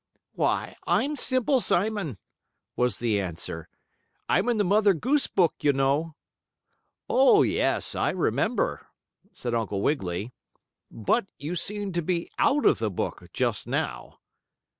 [0.33, 2.17] "Why, I'm Simple Simon,"
[2.75, 3.69] was the answer.
[4.27, 6.15] "I'm in the Mother Goose book, you know."
[7.07, 8.87] "Oh, yes, I remember,"
[9.31, 10.31] said Uncle Wiggily.
[10.89, 14.17] "But you seem to be out of the book, just now."